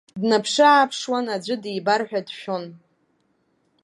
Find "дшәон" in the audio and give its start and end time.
2.27-2.63